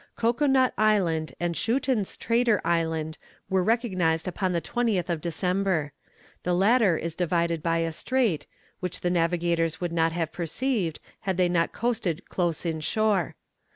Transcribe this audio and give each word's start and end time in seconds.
Cocoa 0.15 0.47
nut 0.47 0.73
Island 0.79 1.33
and 1.39 1.53
Schouten's 1.55 2.17
Traitor 2.17 2.59
Island 2.65 3.19
were 3.51 3.63
recognized 3.63 4.27
upon 4.27 4.51
the 4.51 4.59
20th 4.59 5.09
of 5.09 5.21
December. 5.21 5.93
The 6.41 6.55
latter 6.55 6.97
is 6.97 7.13
divided 7.13 7.61
by 7.61 7.77
a 7.85 7.91
strait, 7.91 8.47
which 8.79 9.01
the 9.01 9.11
navigators 9.11 9.79
would 9.79 9.91
not 9.93 10.11
have 10.11 10.31
perceived, 10.31 10.99
had 11.19 11.37
they 11.37 11.49
not 11.49 11.71
coasted 11.71 12.27
close 12.29 12.65
in 12.65 12.79
shore. 12.79 13.35